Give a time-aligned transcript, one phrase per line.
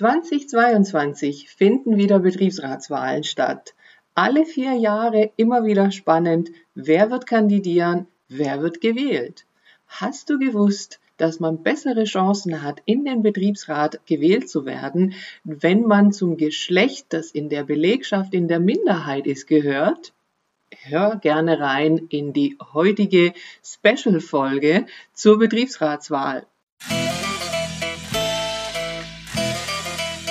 [0.00, 3.74] 2022 finden wieder Betriebsratswahlen statt.
[4.14, 9.44] Alle vier Jahre immer wieder spannend, wer wird kandidieren, wer wird gewählt.
[9.86, 15.12] Hast du gewusst, dass man bessere Chancen hat, in den Betriebsrat gewählt zu werden,
[15.44, 20.14] wenn man zum Geschlecht, das in der Belegschaft in der Minderheit ist, gehört?
[20.84, 26.46] Hör gerne rein in die heutige Special-Folge zur Betriebsratswahl.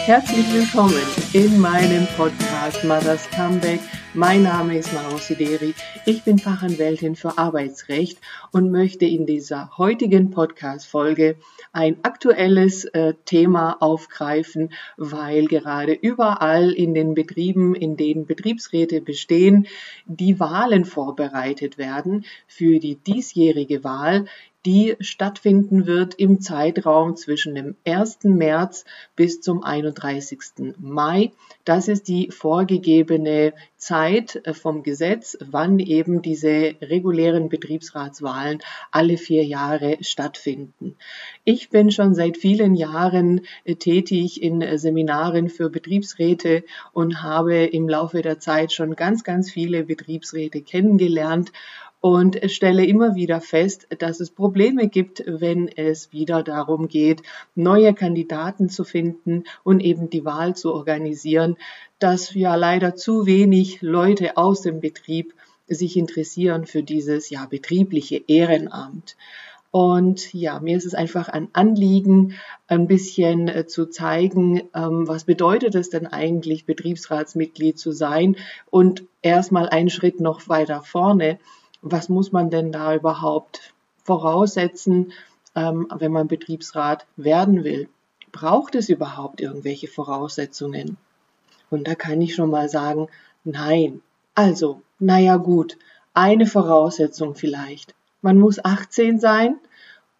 [0.10, 3.80] Herzlich willkommen in meinem Podcast Mothers Comeback.
[4.16, 5.76] Mein Name ist Maro Sideri.
[6.08, 8.18] Ich bin Fachanwältin für Arbeitsrecht
[8.52, 11.36] und möchte in dieser heutigen Podcast-Folge
[11.74, 19.68] ein aktuelles äh, Thema aufgreifen, weil gerade überall in den Betrieben, in denen Betriebsräte bestehen,
[20.08, 24.26] die Wahlen vorbereitet werden für die diesjährige Wahl
[24.66, 28.20] die stattfinden wird im Zeitraum zwischen dem 1.
[28.24, 28.84] März
[29.16, 30.76] bis zum 31.
[30.78, 31.32] Mai.
[31.64, 38.60] Das ist die vorgegebene Zeit äh, vom Gesetz, wann eben diese regulären Betriebsratswahlen
[38.92, 40.98] alle vier Jahre stattfinden.
[41.46, 47.64] Ich bin schon seit vielen Jahren äh, tätig in äh, Seminaren für Betriebsräte und habe
[47.66, 51.54] im Laufe der Zeit schon ganz, ganz viele Betriebsräte kennengelernt
[52.02, 57.24] und stelle immer wieder fest, dass es Probleme gibt, wenn es wieder darum geht,
[57.56, 61.58] neue Kandidaten zu finden und eben die Wahl zu organisieren,
[62.00, 65.34] dass ja leider zu wenig Leute aus dem Betrieb
[65.68, 69.16] sich interessieren für dieses ja betriebliche Ehrenamt.
[69.72, 72.34] Und ja, mir ist es einfach ein Anliegen,
[72.68, 78.36] ein bisschen äh, zu zeigen, ähm, was bedeutet es denn eigentlich, Betriebsratsmitglied zu sein
[78.72, 81.38] und erstmal einen Schritt noch weiter vorne
[81.82, 85.14] was muss man denn da überhaupt voraussetzen,
[85.56, 87.90] ähm, wenn man Betriebsrat werden will?
[88.32, 90.98] Braucht es überhaupt irgendwelche Voraussetzungen?
[91.70, 93.08] Und da kann ich schon mal sagen,
[93.44, 94.02] nein.
[94.36, 95.78] Also, naja gut,
[96.14, 97.96] eine Voraussetzung vielleicht.
[98.22, 99.58] Man muss 18 sein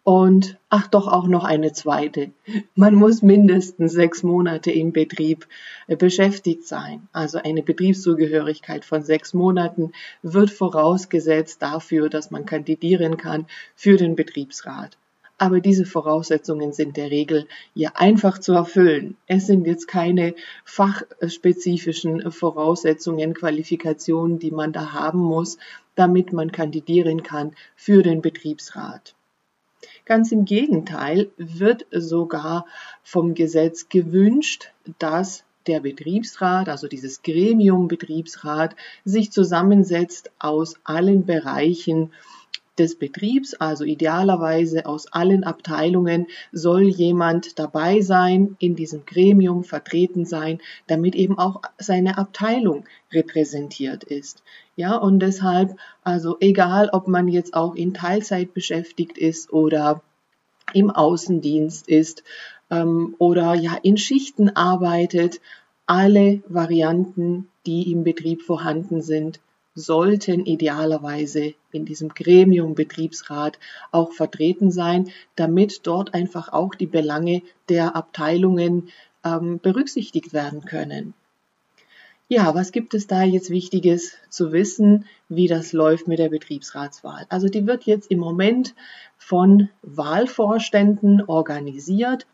[0.02, 2.30] und ach doch auch noch eine zweite.
[2.74, 5.46] Man muss mindestens sechs Monate im Betrieb
[5.88, 7.08] äh, beschäftigt sein.
[7.12, 14.16] Also eine Betriebszugehörigkeit von sechs Monaten wird vorausgesetzt dafür, dass man kandidieren kann für den
[14.16, 14.96] Betriebsrat.
[15.36, 19.16] Aber diese Voraussetzungen sind der Regel ja einfach zu erfüllen.
[19.26, 20.34] Es sind jetzt keine
[20.64, 25.56] fachspezifischen Voraussetzungen, Qualifikationen, die man da haben muss,
[25.94, 29.14] damit man kandidieren kann für den Betriebsrat.
[30.04, 32.66] Ganz im Gegenteil wird sogar
[33.02, 38.74] vom Gesetz gewünscht, dass der Betriebsrat, also dieses Gremium Betriebsrat,
[39.04, 42.12] sich zusammensetzt aus allen Bereichen
[42.80, 50.24] des Betriebs, also idealerweise aus allen Abteilungen, soll jemand dabei sein, in diesem Gremium vertreten
[50.24, 54.42] sein, damit eben auch seine Abteilung repräsentiert ist.
[54.76, 60.02] Ja, und deshalb, also egal, ob man jetzt auch in Teilzeit beschäftigt ist oder
[60.72, 62.24] im Außendienst ist
[62.70, 65.40] ähm, oder ja in Schichten arbeitet,
[65.86, 69.40] alle Varianten, die im Betrieb vorhanden sind,
[69.74, 73.58] sollten idealerweise in diesem Gremium Betriebsrat
[73.92, 78.88] auch vertreten sein, damit dort einfach auch die Belange der Abteilungen
[79.24, 81.14] ähm, berücksichtigt werden können.
[82.32, 87.26] Ja, was gibt es da jetzt Wichtiges zu wissen, wie das läuft mit der Betriebsratswahl?
[87.28, 88.76] Also die wird jetzt im Moment
[89.18, 92.26] von Wahlvorständen organisiert.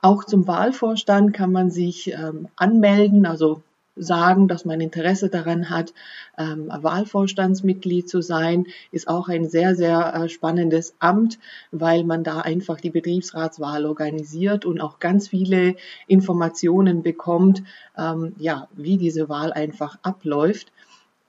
[0.00, 3.62] Auch zum Wahlvorstand kann man sich ähm, anmelden, also
[3.96, 5.94] sagen, dass man Interesse daran hat,
[6.36, 11.38] ähm, Wahlvorstandsmitglied zu sein, ist auch ein sehr, sehr äh, spannendes Amt,
[11.70, 17.62] weil man da einfach die Betriebsratswahl organisiert und auch ganz viele Informationen bekommt,
[17.96, 20.72] ähm, ja, wie diese Wahl einfach abläuft.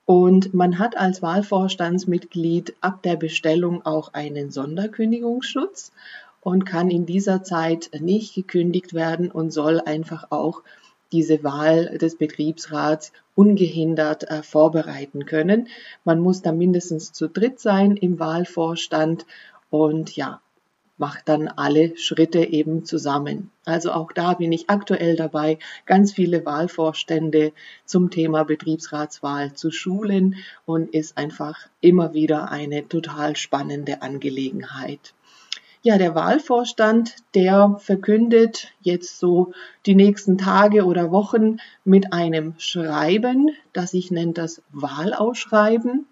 [0.04, 5.92] Und man hat als Wahlvorstandsmitglied ab der Bestellung auch einen Sonderkündigungsschutz
[6.40, 10.62] und kann in dieser Zeit nicht gekündigt werden und soll einfach auch
[11.12, 15.68] diese Wahl des Betriebsrats ungehindert äh, vorbereiten können.
[16.04, 19.26] Man muss da mindestens zu dritt sein im Wahlvorstand
[19.70, 20.40] und ja,
[20.98, 23.50] macht dann alle Schritte eben zusammen.
[23.64, 27.52] Also auch da bin ich aktuell dabei, ganz viele Wahlvorstände
[27.84, 35.12] zum Thema Betriebsratswahl zu schulen und ist einfach immer wieder eine total spannende Angelegenheit.
[35.86, 39.52] Ja, der Wahlvorstand, der verkündet jetzt so
[39.86, 46.08] die nächsten Tage oder Wochen mit einem Schreiben, das sich nennt das Wahlausschreiben,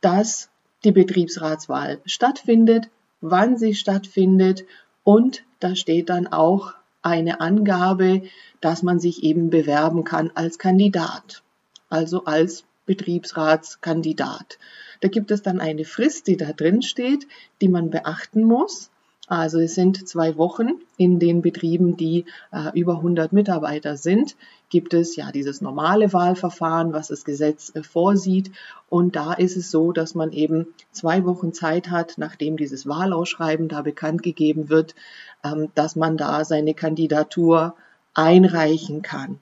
[0.00, 0.48] dass
[0.82, 2.88] die Betriebsratswahl stattfindet,
[3.20, 4.64] wann sie stattfindet
[5.04, 6.72] und da steht dann auch
[7.02, 8.22] eine Angabe,
[8.62, 11.42] dass man sich eben bewerben kann als Kandidat,
[11.90, 14.58] also als Betriebsratskandidat.
[15.00, 17.26] Da gibt es dann eine Frist, die da drin steht,
[17.60, 18.90] die man beachten muss.
[19.30, 24.34] Also es sind zwei Wochen in den Betrieben, die äh, über 100 Mitarbeiter sind,
[24.70, 28.50] gibt es ja dieses normale Wahlverfahren, was das Gesetz äh, vorsieht.
[28.88, 33.68] Und da ist es so, dass man eben zwei Wochen Zeit hat, nachdem dieses Wahlausschreiben
[33.68, 34.96] da bekannt gegeben wird,
[35.44, 37.76] ähm, dass man da seine Kandidatur
[38.14, 39.38] einreichen kann.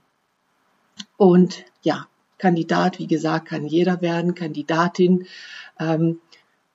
[1.16, 2.06] Und ja,
[2.38, 5.26] Kandidat, wie gesagt, kann jeder werden, Kandidatin.
[5.78, 6.20] Ähm,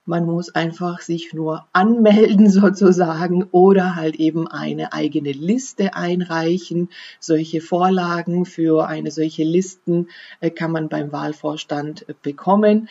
[0.05, 6.89] man muss einfach sich nur anmelden sozusagen oder halt eben eine eigene Liste einreichen.
[7.19, 10.09] Solche Vorlagen für eine solche Listen
[10.41, 12.89] äh, kann man beim Wahlvorstand äh, bekommen.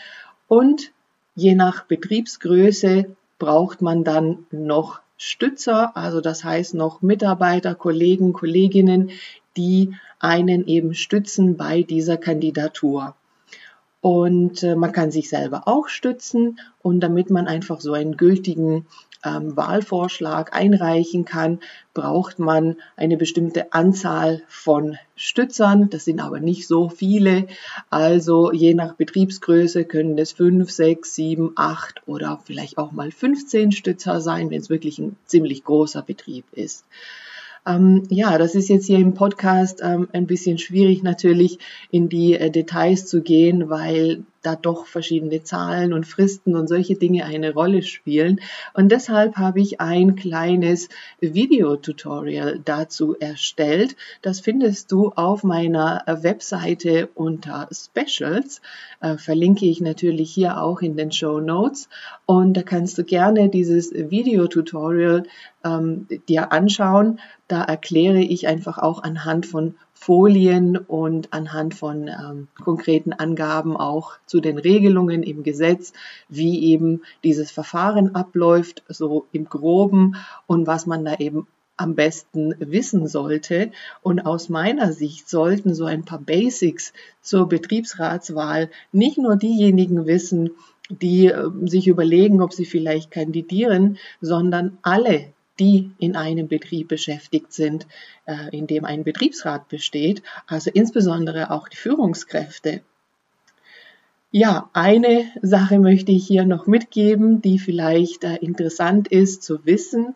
[0.48, 0.92] Und
[1.34, 9.10] je nach Betriebsgröße braucht man dann noch Stützer, also das heißt noch Mitarbeiter, Kollegen, Kolleginnen,
[9.56, 13.14] die einen eben stützen bei dieser Kandidatur.
[14.00, 18.87] Und äh, man kann sich selber auch stützen und damit man einfach so einen gültigen
[19.25, 21.60] ähm, Wahlvorschlag einreichen kann,
[21.94, 25.90] braucht man eine bestimmte Anzahl von Stützern.
[25.90, 27.46] Das sind aber nicht so viele.
[27.90, 33.72] Also je nach Betriebsgröße können es fünf, sechs, sieben, acht oder vielleicht auch mal 15
[33.72, 36.84] Stützer sein, wenn es wirklich ein ziemlich großer Betrieb ist.
[37.67, 41.59] Ähm, ja, das ist jetzt hier im Podcast ähm, ein bisschen schwierig natürlich
[41.91, 46.96] in die äh, Details zu gehen, weil da doch verschiedene Zahlen und Fristen und solche
[46.96, 48.40] Dinge eine Rolle spielen.
[48.74, 50.88] Und deshalb habe ich ein kleines
[51.20, 53.96] Videotutorial dazu erstellt.
[54.20, 58.60] Das findest du auf meiner Webseite unter Specials.
[59.00, 61.88] Äh, verlinke ich natürlich hier auch in den Show Notes.
[62.26, 65.24] Und da kannst du gerne dieses Videotutorial
[65.64, 67.20] ähm, dir anschauen.
[67.48, 69.74] Da erkläre ich einfach auch anhand von
[70.04, 75.93] Folien und anhand von ähm, konkreten Angaben auch zu den Regelungen im Gesetz,
[76.28, 80.16] wie eben dieses Verfahren abläuft, so im groben
[80.49, 81.46] und was man da eben
[81.76, 83.70] am besten wissen sollte.
[84.02, 90.50] Und aus meiner Sicht sollten so ein paar Basics zur Betriebsratswahl nicht nur diejenigen wissen,
[90.88, 97.52] die äh, sich überlegen, ob sie vielleicht kandidieren, sondern alle die in einem Betrieb beschäftigt
[97.52, 97.87] sind,
[98.26, 102.82] äh, in dem ein Betriebsrat besteht, also insbesondere auch die Führungskräfte.
[104.34, 110.14] Ja, eine Sache möchte ich hier noch mitgeben, die vielleicht äh, interessant ist zu wissen,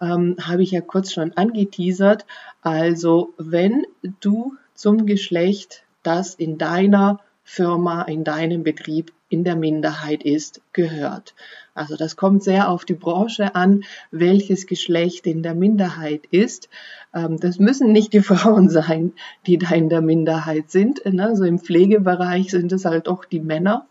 [0.00, 2.26] ähm, habe ich ja kurz schon angeteasert.
[2.62, 3.84] Also wenn
[4.20, 7.18] du zum Geschlecht, das in deiner
[7.48, 11.34] Firma, in deinem Betrieb in der Minderheit ist, gehört.
[11.74, 16.68] Also das kommt sehr auf die Branche an, welches Geschlecht in der Minderheit ist.
[17.14, 19.12] Ähm, das müssen nicht die Frauen sein,
[19.46, 21.06] die da in der Minderheit sind.
[21.06, 23.86] Also im Pflegebereich sind es halt auch die Männer.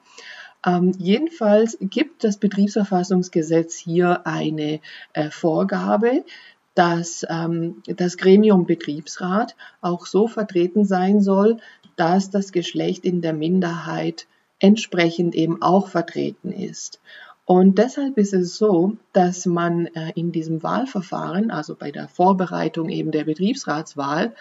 [0.66, 4.82] Ähm, jedenfalls gibt das Betriebsverfassungsgesetz hier eine
[5.14, 6.26] äh, Vorgabe,
[6.74, 11.58] dass ähm, das Gremium Betriebsrat auch so vertreten sein soll,
[11.96, 14.28] dass das Geschlecht in der Minderheit
[14.60, 17.00] entsprechend eben auch vertreten ist.
[17.46, 22.90] Und deshalb ist es so, dass man äh, in diesem Wahlverfahren, also bei der Vorbereitung
[22.90, 24.34] eben der Betriebsratswahl,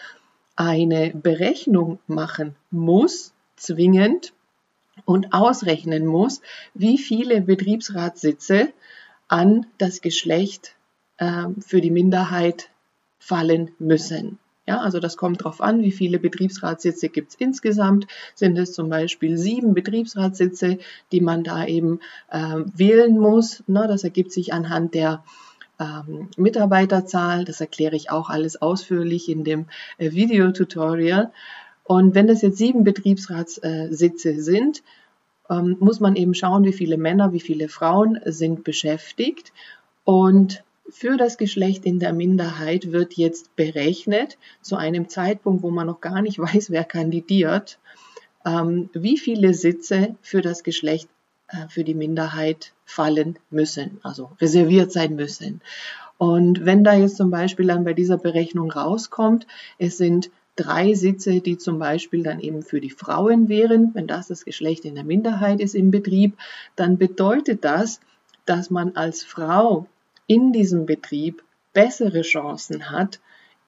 [0.57, 4.33] eine Berechnung machen muss, zwingend,
[5.05, 6.41] und ausrechnen muss,
[6.73, 8.73] wie viele Betriebsratssitze
[9.29, 10.77] an das Geschlecht
[11.19, 12.71] äh, für die Minderheit
[13.19, 14.39] fallen müssen.
[14.67, 18.07] Ja, also das kommt darauf an, wie viele Betriebsratssitze gibt es insgesamt.
[18.35, 20.79] Sind es zum Beispiel sieben Betriebsratssitze,
[21.13, 23.63] die man da eben äh, wählen muss.
[23.67, 25.23] Ne, das ergibt sich anhand der
[25.79, 27.45] ähm, Mitarbeiterzahl.
[27.45, 29.67] Das erkläre ich auch alles ausführlich in dem
[29.99, 31.31] äh, Videotutorial.
[31.83, 34.83] Und wenn das jetzt sieben Betriebsratssitze sind,
[35.51, 39.53] ähm, muss man eben schauen, wie viele Männer, wie viele Frauen sind beschäftigt.
[40.05, 45.87] Und für das Geschlecht in der Minderheit wird jetzt berechnet, zu einem Zeitpunkt, wo man
[45.87, 47.79] noch gar nicht weiß, wer kandidiert,
[48.45, 51.09] ähm, wie viele Sitze für das Geschlecht
[51.49, 55.61] äh, für die Minderheit fallen müssen, also reserviert sein müssen.
[56.19, 59.47] Und wenn da jetzt zum Beispiel dann bei dieser Berechnung rauskommt,
[59.79, 64.29] es sind drei Sitze, die zum Beispiel dann eben für die Frauen wären, wenn das
[64.29, 66.37] das Geschlecht in der Minderheit ist im Betrieb,
[66.77, 68.01] dann bedeutet das,
[68.47, 69.87] dass man als Frau
[70.27, 73.21] in diesem Betrieb bessere Chancen hat,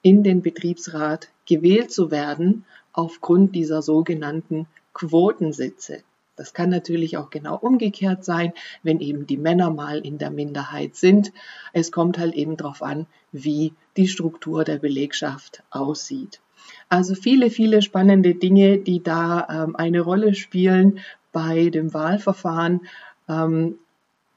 [0.03, 6.03] in den Betriebsrat gewählt zu werden aufgrund dieser sogenannten Quotensitze.
[6.37, 10.95] Das kann natürlich auch genau umgekehrt sein, wenn eben die Männer mal in der Minderheit
[10.95, 11.33] sind.
[11.73, 16.41] Es kommt halt eben darauf an, wie die Struktur der Belegschaft aussieht.
[16.89, 21.01] Also viele, viele spannende Dinge, die da ähm, eine Rolle spielen
[21.33, 22.83] bei dem Wahlverfahren.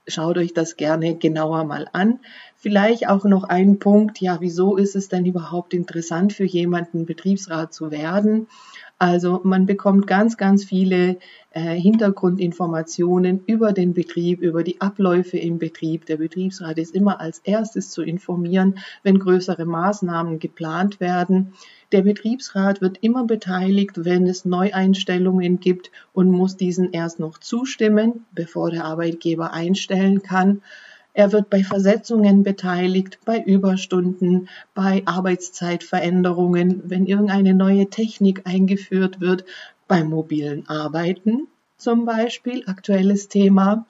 [0.09, 2.19] Schaut euch das gerne genauer mal an.
[2.57, 7.73] Vielleicht auch noch ein Punkt, ja, wieso ist es denn überhaupt interessant für jemanden, Betriebsrat
[7.73, 8.47] zu werden?
[9.01, 11.19] Also man bekommt ganz, ganz viele
[11.51, 16.05] äh, Hintergrundinformationen über den Betrieb, über die Abläufe im Betrieb.
[16.05, 21.53] Der Betriebsrat ist immer als erstes zu informieren, wenn größere Maßnahmen geplant werden.
[21.93, 28.25] Der Betriebsrat wird immer beteiligt, wenn es Neueinstellungen gibt und muss diesen erst noch zustimmen,
[28.33, 30.61] bevor der Arbeitgeber einstellen kann.
[31.13, 39.43] Er wird bei Versetzungen beteiligt, bei Überstunden, bei Arbeitszeitveränderungen, wenn irgendeine neue Technik eingeführt wird,
[39.87, 41.47] beim mobilen Arbeiten
[41.77, 43.85] zum Beispiel, aktuelles Thema.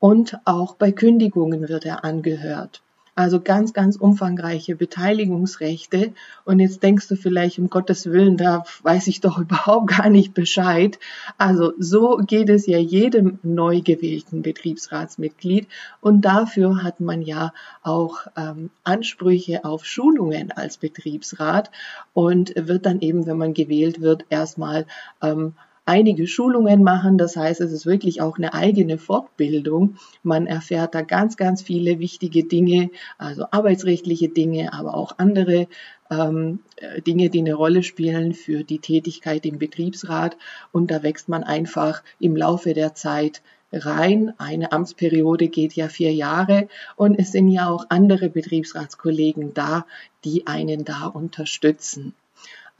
[0.00, 2.82] Und auch bei Kündigungen wird er angehört.
[3.14, 6.14] Also ganz, ganz umfangreiche Beteiligungsrechte.
[6.44, 10.32] Und jetzt denkst du vielleicht, um Gottes Willen, da weiß ich doch überhaupt gar nicht
[10.32, 10.98] Bescheid.
[11.36, 15.68] Also so geht es ja jedem neu gewählten Betriebsratsmitglied.
[16.00, 17.52] Und dafür hat man ja
[17.82, 21.70] auch ähm, Ansprüche auf Schulungen als Betriebsrat
[22.14, 24.86] und wird dann eben, wenn man gewählt wird, erstmal
[25.20, 25.54] ähm,
[25.84, 27.18] einige Schulungen machen.
[27.18, 29.96] Das heißt, es ist wirklich auch eine eigene Fortbildung.
[30.22, 35.66] Man erfährt da ganz, ganz viele wichtige Dinge, also arbeitsrechtliche Dinge, aber auch andere
[36.10, 36.60] ähm,
[37.06, 40.36] Dinge, die eine Rolle spielen für die Tätigkeit im Betriebsrat.
[40.70, 44.34] Und da wächst man einfach im Laufe der Zeit rein.
[44.38, 49.86] Eine Amtsperiode geht ja vier Jahre und es sind ja auch andere Betriebsratskollegen da,
[50.24, 52.14] die einen da unterstützen.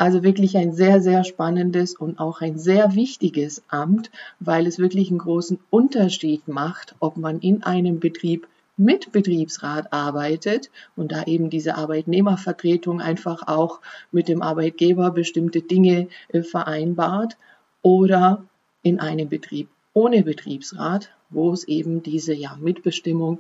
[0.02, 5.10] Also wirklich ein sehr, sehr spannendes und auch ein sehr wichtiges Amt, weil es wirklich
[5.10, 11.50] einen großen Unterschied macht, ob man in einem Betrieb mit Betriebsrat arbeitet und da eben
[11.50, 13.78] diese Arbeitnehmervertretung einfach auch
[14.10, 17.36] mit dem Arbeitgeber bestimmte Dinge äh, vereinbart
[17.82, 18.42] oder
[18.82, 23.38] in einem Betrieb ohne Betriebsrat, wo es eben diese ja, Mitbestimmung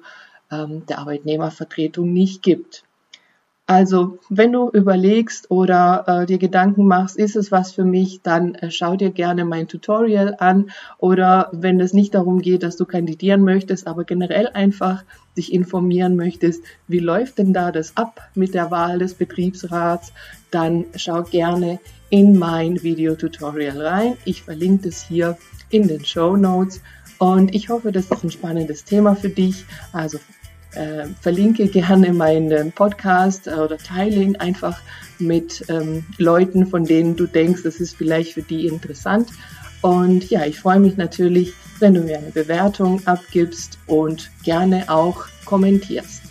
[0.52, 2.84] ähm, der Arbeitnehmervertretung nicht gibt.
[3.72, 8.54] Also, wenn du überlegst oder äh, dir Gedanken machst, ist es was für mich, dann
[8.56, 12.84] äh, schau dir gerne mein Tutorial an oder wenn es nicht darum geht, dass du
[12.84, 15.04] kandidieren möchtest, aber generell einfach
[15.38, 20.12] dich informieren möchtest, wie läuft denn da das ab mit der Wahl des Betriebsrats,
[20.50, 24.18] dann schau gerne in mein Video-Tutorial rein.
[24.26, 25.38] Ich verlinke es hier
[25.70, 26.82] in den Show Notes
[27.16, 29.64] und ich hoffe, das ist ein spannendes Thema für dich.
[29.94, 30.18] Also
[30.74, 34.80] äh, verlinke gerne meinen Podcast oder teile ihn einfach
[35.18, 39.28] mit ähm, Leuten, von denen du denkst, das ist vielleicht für die interessant.
[39.80, 45.26] Und ja, ich freue mich natürlich, wenn du mir eine Bewertung abgibst und gerne auch
[45.44, 46.22] kommentierst.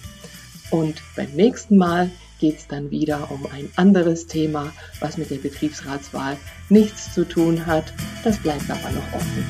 [0.72, 5.36] Und beim nächsten Mal geht es dann wieder um ein anderes Thema, was mit der
[5.36, 6.38] Betriebsratswahl
[6.70, 7.94] nichts zu tun hat.
[8.24, 9.46] Das bleibt aber noch offen.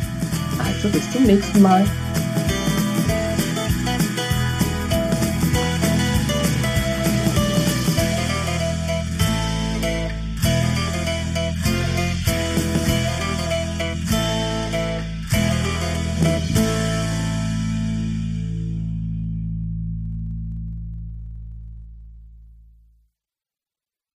[0.60, 1.86] Also bis zum nächsten Mal.